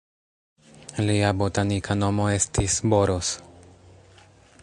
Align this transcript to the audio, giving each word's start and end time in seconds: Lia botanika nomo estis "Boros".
Lia 1.09 1.33
botanika 1.41 1.97
nomo 2.05 2.25
estis 2.39 2.79
"Boros". 2.95 3.31